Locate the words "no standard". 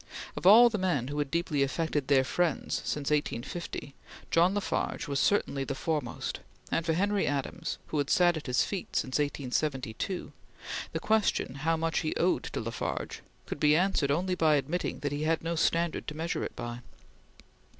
15.43-16.07